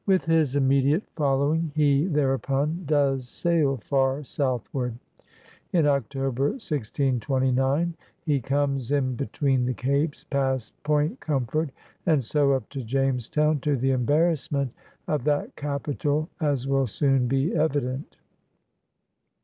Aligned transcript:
'* 0.00 0.06
With 0.06 0.24
his 0.24 0.54
immediate 0.54 1.02
following 1.16 1.72
he 1.74 2.04
thereupon 2.06 2.84
does 2.86 3.28
sail 3.28 3.76
far 3.76 4.22
southward. 4.22 4.94
In 5.72 5.84
October, 5.84 6.50
1629, 6.50 7.94
he 8.24 8.40
comes 8.40 8.92
in 8.92 9.16
between 9.16 9.64
the 9.64 9.74
capes, 9.74 10.22
past 10.22 10.80
Point 10.84 11.18
Comfort 11.18 11.70
and 12.06 12.22
so 12.22 12.52
up 12.52 12.68
to 12.68 12.84
Jamestown— 12.84 13.58
to 13.62 13.74
the 13.76 13.90
embarrassment 13.90 14.70
of 15.08 15.24
that 15.24 15.56
capital, 15.56 16.28
as 16.40 16.68
will 16.68 16.86
soon 16.86 17.26
be 17.26 17.52
evident. 17.56 18.16